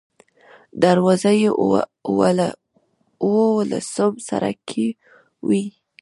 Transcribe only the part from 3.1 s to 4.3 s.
اوولسم